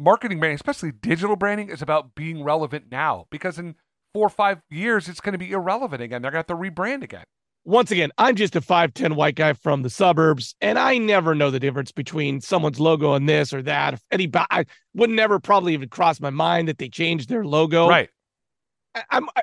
marketing 0.00 0.40
branding, 0.40 0.56
especially 0.56 0.90
digital 0.90 1.36
branding, 1.36 1.68
is 1.68 1.80
about 1.80 2.16
being 2.16 2.42
relevant 2.42 2.86
now. 2.90 3.28
Because 3.30 3.56
in 3.56 3.76
four 4.12 4.26
or 4.26 4.30
five 4.30 4.62
years, 4.68 5.08
it's 5.08 5.20
going 5.20 5.34
to 5.34 5.38
be 5.38 5.52
irrelevant 5.52 6.02
again. 6.02 6.22
They're 6.22 6.32
going 6.32 6.44
to 6.44 6.52
have 6.52 6.60
to 6.60 6.70
rebrand 6.70 7.04
again. 7.04 7.26
Once 7.66 7.90
again, 7.90 8.12
I'm 8.16 8.36
just 8.36 8.54
a 8.54 8.60
5'10 8.60 9.16
white 9.16 9.34
guy 9.34 9.52
from 9.52 9.82
the 9.82 9.90
suburbs, 9.90 10.54
and 10.60 10.78
I 10.78 10.98
never 10.98 11.34
know 11.34 11.50
the 11.50 11.58
difference 11.58 11.90
between 11.90 12.40
someone's 12.40 12.78
logo 12.78 13.14
and 13.14 13.28
this 13.28 13.52
or 13.52 13.60
that. 13.62 14.00
If 14.12 14.30
Ba- 14.30 14.46
I 14.52 14.66
would 14.94 15.10
never 15.10 15.40
probably 15.40 15.74
even 15.74 15.88
cross 15.88 16.20
my 16.20 16.30
mind 16.30 16.68
that 16.68 16.78
they 16.78 16.88
changed 16.88 17.28
their 17.28 17.44
logo. 17.44 17.88
Right. 17.88 18.08
I, 18.94 19.02
I'm 19.10 19.28
I, 19.34 19.42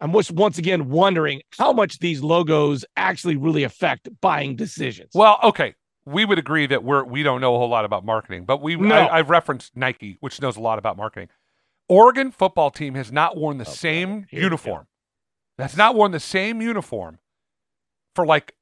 I'm 0.00 0.12
just 0.12 0.30
once 0.30 0.56
again 0.56 0.88
wondering 0.88 1.42
how 1.58 1.72
much 1.72 1.98
these 1.98 2.22
logos 2.22 2.84
actually 2.96 3.34
really 3.36 3.64
affect 3.64 4.08
buying 4.20 4.54
decisions. 4.54 5.10
Well, 5.12 5.40
okay. 5.42 5.74
We 6.06 6.24
would 6.24 6.38
agree 6.38 6.66
that 6.68 6.84
we're 6.84 7.02
we 7.02 7.24
don't 7.24 7.40
know 7.40 7.56
a 7.56 7.58
whole 7.58 7.70
lot 7.70 7.84
about 7.84 8.04
marketing, 8.04 8.44
but 8.44 8.62
we 8.62 8.76
No. 8.76 8.94
I, 8.94 9.18
I've 9.18 9.30
referenced 9.30 9.76
Nike, 9.76 10.16
which 10.20 10.40
knows 10.40 10.56
a 10.56 10.60
lot 10.60 10.78
about 10.78 10.96
marketing. 10.96 11.28
Oregon 11.88 12.30
football 12.30 12.70
team 12.70 12.94
has 12.94 13.10
not 13.10 13.36
worn 13.36 13.58
the 13.58 13.66
Oh, 13.66 13.72
same. 13.72 14.26
Uniform. 14.30 14.86
That's 15.58 15.76
not 15.76 15.96
worn 15.96 16.12
the 16.12 16.20
same 16.20 16.62
uniform 16.62 17.18
for 18.14 18.24
like 18.26 18.54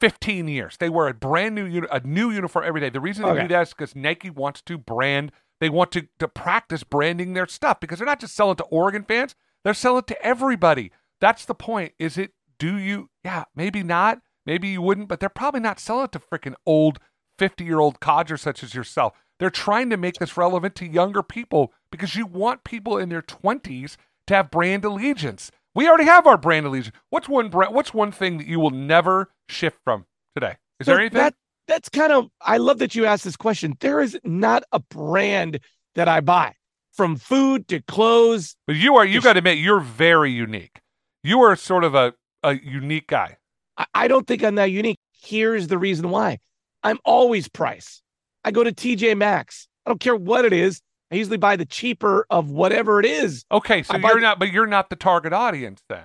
15 0.00 0.48
years. 0.48 0.76
They 0.78 0.88
wear 0.88 1.08
a 1.08 1.14
brand 1.14 1.54
new 1.54 1.64
uni- 1.64 1.88
a 1.90 2.00
new 2.00 2.30
uniform 2.30 2.64
every 2.64 2.80
day. 2.80 2.88
The 2.90 3.00
reason 3.00 3.24
they 3.24 3.30
Okay. 3.32 3.42
do 3.42 3.48
that 3.48 3.62
is 3.62 3.70
because 3.74 3.96
Nike 3.96 4.30
wants 4.30 4.62
to 4.62 4.78
brand. 4.78 5.32
They 5.60 5.68
want 5.68 5.90
to 5.92 6.06
to 6.20 6.28
practice 6.28 6.84
branding 6.84 7.32
their 7.34 7.48
stuff 7.48 7.80
because 7.80 7.98
they're 7.98 8.06
not 8.06 8.20
just 8.20 8.36
selling 8.36 8.56
to 8.56 8.64
Oregon 8.64 9.04
fans. 9.04 9.34
They're 9.64 9.74
selling 9.74 10.04
to 10.04 10.22
everybody. 10.24 10.92
That's 11.20 11.44
the 11.44 11.54
point. 11.54 11.94
Is 11.98 12.16
it? 12.16 12.32
Do 12.58 12.76
you? 12.76 13.10
Yeah, 13.24 13.44
maybe 13.56 13.82
not. 13.82 14.20
Maybe 14.46 14.68
you 14.68 14.80
wouldn't, 14.82 15.08
but 15.08 15.18
they're 15.20 15.28
probably 15.28 15.60
not 15.60 15.80
selling 15.80 16.04
it 16.04 16.12
to 16.12 16.20
freaking 16.20 16.54
old 16.64 17.00
50 17.38 17.64
year 17.64 17.80
old 17.80 17.98
codgers 18.00 18.42
such 18.42 18.62
as 18.62 18.74
yourself. 18.74 19.14
They're 19.40 19.50
trying 19.50 19.90
to 19.90 19.96
make 19.96 20.14
this 20.14 20.36
relevant 20.36 20.74
to 20.76 20.86
younger 20.86 21.22
people 21.22 21.72
because 21.90 22.16
you 22.16 22.26
want 22.26 22.64
people 22.64 22.98
in 22.98 23.08
their 23.08 23.22
20s 23.22 23.96
to 24.26 24.34
have 24.34 24.50
brand 24.50 24.84
allegiance. 24.84 25.50
We 25.74 25.88
already 25.88 26.04
have 26.04 26.26
our 26.26 26.36
brand 26.38 26.66
allegiance. 26.66 26.96
What's 27.10 27.28
one 27.28 27.48
brand? 27.48 27.74
What's 27.74 27.94
one 27.94 28.10
thing 28.12 28.38
that 28.38 28.46
you 28.46 28.58
will 28.60 28.70
never 28.70 29.30
shift 29.48 29.78
from 29.84 30.06
today? 30.34 30.56
Is 30.80 30.86
So 30.86 30.92
there 30.92 31.00
anything? 31.00 31.18
That, 31.18 31.34
that's 31.66 31.88
kind 31.88 32.12
of, 32.12 32.28
I 32.40 32.56
love 32.56 32.78
that 32.78 32.94
you 32.94 33.04
asked 33.04 33.24
this 33.24 33.36
question. 33.36 33.74
There 33.80 34.00
is 34.00 34.18
not 34.24 34.64
a 34.72 34.80
brand 34.80 35.60
that 35.94 36.08
I 36.08 36.20
buy 36.20 36.54
from 36.94 37.16
food 37.16 37.68
to 37.68 37.80
clothes. 37.82 38.56
but 38.66 38.76
you 38.76 38.96
are. 38.96 39.04
You 39.04 39.20
got 39.20 39.34
to 39.34 39.38
admit, 39.38 39.58
you're 39.58 39.80
very 39.80 40.32
unique. 40.32 40.80
You 41.22 41.42
are 41.42 41.54
sort 41.56 41.84
of 41.84 41.94
a 41.94 42.14
a 42.42 42.54
unique 42.54 43.08
guy. 43.08 43.36
I, 43.76 43.86
I 43.94 44.08
don't 44.08 44.26
think 44.26 44.42
I'm 44.44 44.54
that 44.56 44.70
unique. 44.70 44.98
Here's 45.12 45.66
the 45.66 45.78
reason 45.78 46.10
why 46.10 46.38
I'm 46.82 46.98
always 47.04 47.48
price. 47.48 48.02
I 48.44 48.50
go 48.52 48.64
to 48.64 48.72
TJ 48.72 49.16
Maxx. 49.16 49.68
I 49.84 49.90
don't 49.90 50.00
care 50.00 50.14
what 50.16 50.44
it 50.44 50.52
is. 50.52 50.80
I 51.10 51.16
usually 51.16 51.36
buy 51.38 51.56
the 51.56 51.64
cheaper 51.64 52.26
of 52.30 52.50
whatever 52.50 53.00
it 53.00 53.06
is. 53.06 53.44
Okay, 53.50 53.82
so 53.82 53.96
you're 53.96 54.14
the- 54.14 54.20
not, 54.20 54.38
but 54.38 54.52
you're 54.52 54.66
not 54.66 54.90
the 54.90 54.96
target 54.96 55.32
audience 55.32 55.82
then. 55.88 56.04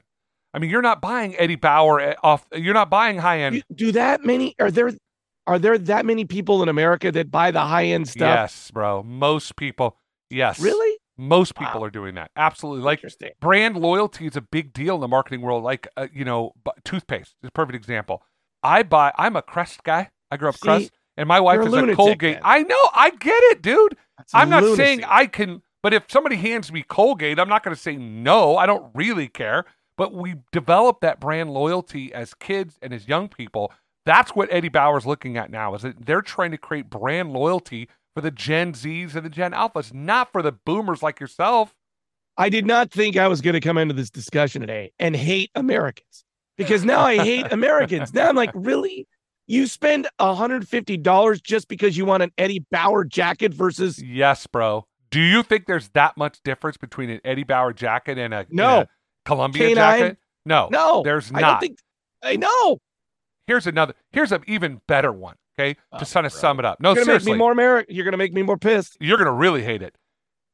I 0.53 0.60
mean, 0.60 0.69
you're 0.69 0.81
not 0.83 1.01
buying 1.01 1.36
Eddie 1.38 1.55
Bauer 1.55 2.15
off. 2.24 2.45
You're 2.53 2.75
not 2.75 2.89
buying 2.89 3.17
high 3.17 3.39
end. 3.39 3.63
Do, 3.69 3.86
do 3.88 3.91
that 3.93 4.24
many? 4.24 4.55
Are 4.60 4.69
there 4.72 4.91
are 5.48 5.60
there 5.60 5.77
that 5.77 6.05
many 6.05 6.25
people 6.25 6.62
in 6.63 6.69
America 6.69 7.12
that 7.12 7.31
buy 7.31 7.51
the 7.51 7.62
high 7.62 7.86
end 7.88 8.07
stuff? 8.07 8.22
Yes, 8.51 8.72
bro. 8.72 9.01
Most 9.03 9.55
people. 9.55 9.98
Yes. 10.29 10.60
Really? 10.60 10.98
Most 11.17 11.55
people 11.55 11.81
Wow. 11.81 11.88
are 11.88 11.89
doing 11.91 12.15
that. 12.15 12.31
Absolutely. 12.36 12.83
Like 12.83 13.03
brand 13.41 13.77
loyalty 13.77 14.25
is 14.27 14.36
a 14.36 14.41
big 14.41 14.74
deal 14.74 14.95
in 14.95 15.01
the 15.01 15.07
marketing 15.07 15.41
world. 15.41 15.63
Like 15.63 15.88
uh, 15.98 16.07
you 16.13 16.24
know, 16.24 16.53
bu- 16.63 16.72
toothpaste 16.86 17.36
is 17.43 17.48
a 17.50 17.51
perfect 17.51 17.75
example. 17.75 18.24
I 18.63 18.83
buy. 18.83 19.12
I'm 19.17 19.36
a 19.36 19.41
Crest 19.41 19.83
guy. 19.83 20.10
I 20.31 20.38
grew 20.38 20.50
up 20.50 20.55
See, 20.55 20.62
Crest, 20.62 20.91
and 21.17 21.27
my 21.27 21.39
wife 21.39 21.60
a 21.60 21.62
is 21.63 21.67
a 21.67 21.72
lunatic 21.72 21.95
Colgate. 21.98 22.36
then. 22.36 22.41
I 22.43 22.63
know. 22.63 22.89
I 22.93 23.10
get 23.10 23.43
it, 23.51 23.62
dude. 23.62 23.95
That's 24.17 24.34
I'm 24.34 24.50
not 24.50 24.63
lunacy. 24.63 24.84
saying 24.84 25.03
I 25.05 25.25
can, 25.25 25.62
but 25.82 25.93
if 25.93 26.03
somebody 26.10 26.36
hands 26.36 26.72
me 26.72 26.84
Colgate, 26.84 27.39
I'm 27.39 27.50
not 27.50 27.63
going 27.63 27.75
to 27.75 27.82
say 27.82 27.96
no. 27.96 28.58
I 28.58 28.65
don't 28.65 28.91
really 28.93 29.27
care. 29.27 29.65
But 29.96 30.13
we 30.13 30.36
develop 30.51 31.01
that 31.01 31.20
brand 31.20 31.51
loyalty 31.51 32.12
as 32.13 32.34
kids 32.34 32.79
and 32.82 32.93
as 32.93 33.08
young 33.08 33.27
people. 33.27 33.72
That's 34.05 34.36
what 34.36 34.51
Eddie 34.51 34.70
Bauer's 34.70 35.05
looking 35.05 35.38
at 35.38 35.51
now. 35.51 35.75
Is 35.75 35.84
that 35.84 36.05
they're 36.05 36.22
trying 36.22 36.51
to 36.51 36.58
create 36.58 36.89
brand 36.89 37.32
loyalty 37.32 37.89
for 38.15 38.22
the 38.22 38.32
Gen 38.32 38.74
Zs 38.74 39.15
and 39.15 39.25
the 39.25 39.29
Gen 39.29 39.51
Alphas, 39.51 39.93
not 39.93 40.32
for 40.32 40.41
the 40.41 40.51
boomers 40.51 41.03
like 41.03 41.20
yourself. 41.20 41.75
I 42.38 42.50
did 42.50 42.65
not 42.65 42.91
think 42.91 43.15
I 43.17 43.27
was 43.27 43.41
going 43.41 43.53
to 43.53 43.60
come 43.60 43.77
into 43.77 43.93
this 43.93 44.10
discussion 44.10 44.62
today 44.62 44.91
and 44.98 45.15
hate 45.15 45.51
Americans 45.53 46.25
because 46.58 46.84
now 46.84 47.01
I 47.01 47.17
hate 47.17 47.46
Americans. 47.51 48.13
Now 48.13 48.29
I'm 48.29 48.36
like, 48.36 48.51
really? 48.55 49.08
You 49.48 49.68
spend 49.68 50.08
$150 50.20 51.44
just 51.44 51.68
because 51.68 51.98
you 51.98 52.06
want 52.06 52.24
an 52.24 52.32
Eddie 52.38 52.66
Bauer 52.72 53.04
jacket 53.04 53.54
versus 53.54 54.02
Yes, 54.02 54.48
bro. 54.48 54.86
Do 55.12 55.20
you 55.22 55.44
think 55.44 55.66
there's 55.68 55.90
that 55.90 56.18
much 56.18 56.40
difference 56.44 56.78
between 56.78 57.10
an 57.10 57.20
Eddie 57.24 57.44
Bauer 57.44 57.74
jacket 57.74 58.18
and 58.18 58.34
a, 58.34 58.46
No. 58.50 58.80
and 58.80 58.84
a 58.84 58.90
Columbia 59.26 59.70
K9? 59.70 59.76
jacket? 59.76 60.18
No. 60.46 60.70
no? 60.72 61.04
There's 61.04 61.32
I 61.34 61.40
not. 61.42 61.52
don't 61.52 61.60
think 61.60 61.80
I 62.24 62.36
know. 62.38 62.80
Here's 63.48 63.68
another. 63.68 63.94
Here's 64.12 64.32
an 64.32 64.44
even 64.48 64.80
better 64.88 65.12
one. 65.12 65.36
Okay, 65.60 65.78
Oh, 65.92 66.00
to 66.00 66.06
kind 66.06 66.26
of 66.26 66.32
bro. 66.32 66.40
sum 66.42 66.60
it 66.60 66.66
up. 66.66 66.80
No, 66.80 66.90
You're 66.90 66.96
gonna 66.96 67.06
seriously, 67.06 67.32
make 67.34 67.36
me 67.36 67.40
more 67.40 67.52
American. 67.52 67.94
You're 67.96 68.06
gonna 68.06 68.18
make 68.18 68.34
me 68.34 68.42
more 68.42 68.58
pissed. 68.58 68.98
you're 69.00 69.18
gonna 69.18 69.32
really 69.34 69.62
hate 69.62 69.84
it. 69.84 69.96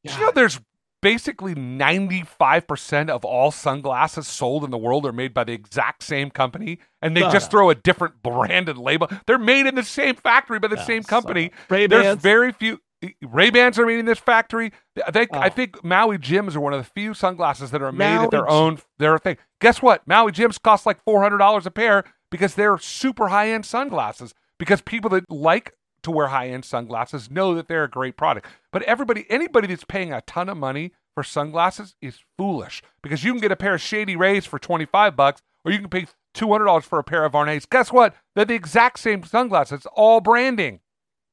Did 0.04 0.16
you 0.16 0.22
know 0.22 0.32
there's 0.32 0.60
basically 1.02 1.56
95% 1.56 3.10
of 3.10 3.24
all 3.26 3.52
sunglasses 3.52 4.28
sold 4.28 4.64
in 4.64 4.72
the 4.72 4.78
world 4.78 5.06
are 5.06 5.12
made 5.12 5.34
by 5.34 5.44
the 5.44 5.54
exact 5.54 6.04
same 6.04 6.30
company, 6.30 6.80
and 7.02 7.16
they 7.16 7.22
Shut 7.22 7.32
just 7.32 7.46
up. 7.46 7.52
throw 7.52 7.70
a 7.70 7.76
different 7.76 8.22
brand 8.24 8.70
and 8.70 8.78
label. 8.80 9.08
They're 9.26 9.38
made 9.38 9.66
in 9.68 9.76
the 9.76 9.84
same 9.84 10.16
factory 10.16 10.60
by 10.60 10.68
the 10.68 10.80
Oh, 10.80 10.86
same 10.86 11.04
company. 11.04 11.52
Ray 11.70 11.88
There's 11.88 12.18
very 12.18 12.52
few. 12.52 12.80
Ray 13.22 13.50
Bans 13.50 13.80
are 13.80 13.86
made 13.86 14.00
in 14.00 14.06
this 14.06 14.20
factory. 14.20 14.74
I 15.08 15.12
think, 15.12 15.30
I 15.34 15.48
Oh. 15.48 15.50
think 15.50 15.82
Maui 15.86 16.18
Jims 16.18 16.56
are 16.58 16.60
one 16.60 16.74
of 16.74 16.84
the 16.84 16.90
few 16.94 17.14
sunglasses 17.14 17.72
that 17.72 17.82
are 17.82 17.94
made 17.94 18.18
at 18.24 18.32
their 18.32 18.42
Maui 18.44 18.52
own 18.52 18.80
their 18.98 19.18
thing. 19.18 19.38
Guess 19.62 19.82
what? 19.82 20.06
Maui 20.06 20.34
Jims 20.34 20.58
cost 20.58 20.86
like 20.86 21.02
four 21.06 21.22
hundred 21.22 21.38
dollars 21.38 21.66
a 21.66 21.72
pair 21.72 22.04
because 22.30 22.56
they're 22.56 22.78
super 22.78 23.30
high 23.30 23.50
end 23.52 23.66
sunglasses. 23.66 24.34
Because 24.58 24.82
people 24.82 25.10
that 25.12 25.24
like 25.32 25.74
to 26.04 26.12
wear 26.12 26.28
high 26.28 26.50
end 26.50 26.66
sunglasses 26.66 27.30
know 27.32 27.54
that 27.56 27.68
they're 27.68 27.84
a 27.84 27.90
great 27.90 28.18
product. 28.18 28.48
But 28.72 28.84
everybody, 28.84 29.26
anybody 29.30 29.68
that's 29.68 29.84
paying 29.84 30.12
a 30.14 30.22
ton 30.22 30.50
of 30.50 30.58
money 30.58 30.92
for 31.16 31.24
sunglasses 31.24 31.96
is 32.02 32.20
foolish 32.38 32.82
because 33.02 33.24
you 33.24 33.32
can 33.34 33.42
get 33.42 33.52
a 33.52 33.56
pair 33.56 33.74
of 33.76 33.82
Shady 33.82 34.16
Rays 34.16 34.46
for 34.46 34.60
twenty 34.60 34.86
five 34.86 35.16
bucks, 35.16 35.42
or 35.66 35.72
you 35.72 35.80
can 35.80 35.90
pay 35.90 36.06
two 36.34 36.50
hundred 36.52 36.66
dollars 36.66 36.86
for 36.86 37.00
a 37.00 37.04
pair 37.04 37.26
of 37.26 37.34
Vuarnets. 37.34 37.70
Guess 37.70 37.92
what? 37.92 38.16
They're 38.36 38.46
the 38.46 38.54
exact 38.56 39.00
same 39.00 39.24
sunglasses. 39.24 39.78
It's 39.80 39.86
all 39.94 40.22
branding. 40.22 40.80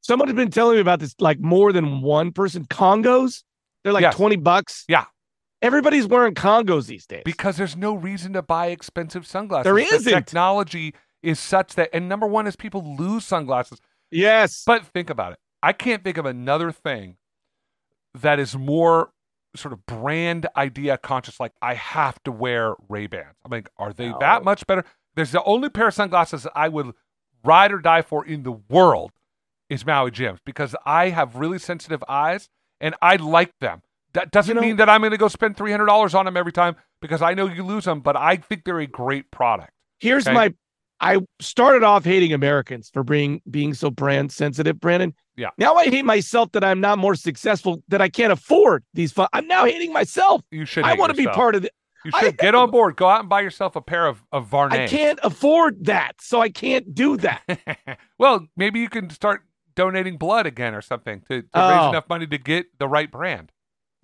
Someone 0.03 0.29
has 0.29 0.37
been 0.37 0.51
telling 0.51 0.77
me 0.77 0.81
about 0.81 1.01
this 1.01 1.15
like 1.19 1.41
more 1.41 1.73
than 1.73 2.01
one 2.01 2.33
person. 2.33 2.65
Congos, 2.67 3.43
they're 3.85 3.93
like 3.93 4.03
Yes. 4.03 4.15
20 4.17 4.37
bucks. 4.37 4.85
Yeah. 4.89 5.05
Everybody's 5.63 6.07
wearing 6.07 6.35
Congos 6.35 6.87
these 6.87 7.07
days. 7.07 7.23
because 7.25 7.57
there's 7.57 7.77
no 7.77 7.95
reason 7.95 8.35
to 8.35 8.43
buy 8.43 8.67
expensive 8.69 9.27
sunglasses. 9.27 9.65
There 9.65 9.75
The 9.75 9.83
isn't. 9.95 10.13
technology 10.13 10.95
is 11.23 11.41
such 11.41 11.75
that, 11.75 11.89
and 11.93 12.09
number 12.09 12.27
one 12.27 12.47
is 12.47 12.55
people 12.57 12.95
lose 12.97 13.25
sunglasses. 13.25 13.81
Yes. 14.11 14.63
But 14.67 14.85
think 14.87 15.11
about 15.11 15.33
it. 15.33 15.39
I 15.63 15.73
can't 15.73 16.05
think 16.05 16.17
of 16.19 16.27
another 16.27 16.71
thing 16.73 17.17
that 18.15 18.39
is 18.39 18.57
more 18.57 19.11
sort 19.55 19.73
of 19.73 19.85
brand 19.87 20.47
idea 20.57 20.99
conscious. 20.99 21.41
Like 21.41 21.53
I 21.63 21.75
have 21.75 22.23
to 22.25 22.33
wear 22.33 22.75
Ray 22.89 23.07
Bans. 23.07 23.35
I'm 23.45 23.51
like, 23.51 23.69
are 23.79 23.93
they 23.93 24.11
No. 24.11 24.19
that 24.21 24.45
much 24.45 24.67
better? 24.67 24.85
There's 25.15 25.33
the 25.33 25.43
only 25.45 25.69
pair 25.71 25.89
of 25.89 25.95
sunglasses 25.95 26.43
that 26.43 26.53
I 26.55 26.69
would 26.69 26.93
ride 27.45 27.73
or 27.73 27.79
die 27.79 28.03
for 28.03 28.25
in 28.25 28.43
the 28.43 28.53
world 28.53 29.13
is 29.71 29.85
Maui 29.87 30.11
Jims 30.11 30.41
because 30.45 30.77
I 30.85 31.09
have 31.09 31.37
really 31.37 31.59
sensitive 31.59 32.05
eyes 32.09 32.49
and 32.81 32.95
I 33.01 33.17
like 33.17 33.53
them. 33.61 33.83
That 34.13 34.31
doesn't 34.31 34.55
know- 34.57 34.61
mean 34.63 34.77
that 34.77 34.89
I'm 34.89 35.01
going 35.01 35.11
to 35.11 35.17
go 35.19 35.29
spend 35.29 35.57
three 35.57 35.71
hundred 35.71 35.87
dollars 35.87 36.15
on 36.15 36.27
them 36.27 36.37
every 36.37 36.53
time 36.53 36.77
because 37.01 37.23
I 37.23 37.35
know 37.35 37.47
you 37.47 37.63
lose 37.63 37.85
them, 37.85 38.01
but 38.01 38.17
I 38.17 38.37
think 38.37 38.65
they're 38.65 38.79
a 38.81 38.87
great 38.87 39.31
product. 39.31 39.73
Here's 39.99 40.27
Okay. 40.27 40.35
my 40.35 40.55
I 41.01 41.19
started 41.41 41.83
off 41.83 42.05
hating 42.05 42.33
Americans 42.33 42.91
for 42.93 43.03
being 43.05 43.43
being 43.51 43.75
so 43.75 43.91
brand 43.91 44.33
sensitive, 44.33 44.81
Brandon. 44.81 45.15
Yeah. 45.37 45.51
Now 45.59 45.75
I 45.75 45.85
hate 45.87 46.05
myself 46.05 46.53
that 46.53 46.65
I'm 46.65 46.81
not 46.81 46.99
more 46.99 47.15
successful, 47.15 47.83
that 47.89 48.01
I 48.01 48.09
can't 48.09 48.33
afford 48.33 48.85
these 48.95 49.13
fun. 49.13 49.29
I'm 49.35 49.47
now 49.47 49.67
hating 49.67 49.93
myself. 49.93 50.43
You 50.51 50.65
should. 50.65 50.85
I 50.85 50.95
want 50.95 51.11
to 51.11 51.17
be 51.17 51.27
part 51.27 51.55
of 51.55 51.65
it. 51.65 51.73
You 52.05 52.13
I- 52.15 52.21
should 52.23 52.39
get 52.39 52.55
on 52.55 52.71
board. 52.71 52.97
Go 52.97 53.09
out 53.09 53.21
and 53.21 53.29
buy 53.29 53.41
yourself 53.43 53.77
a 53.77 53.81
pair 53.83 54.07
of 54.07 54.23
of 54.33 54.49
Vuarnets. 54.49 54.73
I 54.73 54.87
can't 54.87 55.19
afford 55.23 55.85
that. 55.87 56.13
So 56.21 56.41
I 56.41 56.49
can't 56.49 56.95
do 56.95 57.17
that. 57.19 57.43
well, 58.19 58.47
maybe 58.57 58.81
you 58.81 58.89
can 58.89 59.11
start 59.11 59.43
donating 59.75 60.17
blood 60.17 60.47
again 60.47 60.75
or 60.75 60.81
something 60.81 61.21
to, 61.29 61.43
to 61.43 61.43
raise 61.43 61.49
Oh. 61.55 61.91
enough 61.91 62.09
money 62.09 62.27
to 62.27 62.39
get 62.39 62.67
the 62.79 62.89
right 62.89 63.11
brand. 63.11 63.53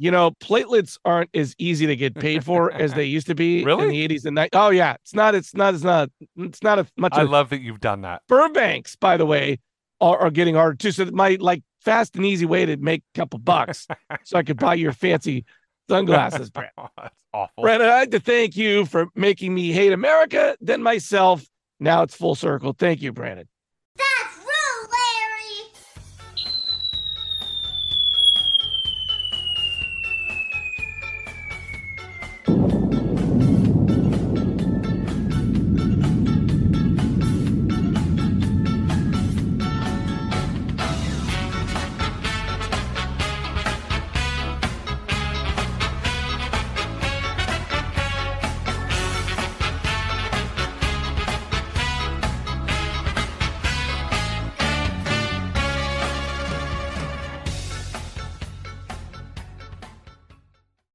You 0.03 0.11
know, 0.11 0.33
platelets 0.33 0.99
aren't 1.05 1.31
as 1.33 1.55
easy 1.59 1.87
to 1.87 1.95
get 1.95 2.17
paid 2.17 2.45
for 2.45 2.73
as 2.73 2.93
they 2.93 3.05
used 3.05 3.29
to 3.29 3.37
be 3.37 3.63
Really? 3.65 3.85
in 3.85 3.91
the 3.91 4.09
80s 4.09 4.25
and 4.25 4.37
90s. 4.37 4.49
Oh 4.53 4.71
yeah, 4.71 4.95
it's 4.95 5.15
not. 5.15 5.37
It's 5.37 5.55
not. 5.55 5.75
It's 5.75 5.85
not. 5.85 6.11
It's 6.39 6.61
not 6.61 6.81
a 6.81 6.87
much. 6.97 7.13
I 7.15 7.23
love 7.23 7.51
that 7.51 7.61
you've 7.61 7.79
done 7.79 8.01
that. 8.01 8.23
sperm 8.25 8.53
banks, 8.53 8.97
by 8.97 9.17
the 9.17 9.25
way, 9.27 9.61
are, 10.01 10.19
are 10.19 10.31
getting 10.33 10.57
harder 10.57 10.75
too. 10.75 10.91
So 10.91 11.05
my 11.13 11.37
like 11.39 11.63
fast 11.83 12.17
and 12.17 12.27
easy 12.27 12.47
way 12.47 12.67
to 12.67 12.77
make 12.79 13.05
a 13.15 13.19
couple 13.21 13.39
bucks, 13.39 13.87
so 14.25 14.39
I 14.39 14.43
could 14.43 14.59
buy 14.59 14.75
your 14.75 14.91
fancy 14.91 15.45
sunglasses, 15.89 16.51
Brad. 16.51 16.71
That's 17.01 17.23
awful. 17.33 17.63
Brandon, 17.63 17.89
I'd 17.89 17.95
like 18.01 18.11
to 18.11 18.19
thank 18.19 18.57
you 18.57 18.87
for 18.87 19.07
making 19.15 19.55
me 19.55 19.71
hate 19.71 19.93
America, 19.93 20.57
then 20.61 20.83
myself. 20.83 21.47
Now 21.79 22.03
it's 22.03 22.17
full 22.17 22.35
circle. 22.35 22.75
Thank 22.77 23.03
you, 23.03 23.13
Brandon. 23.13 23.47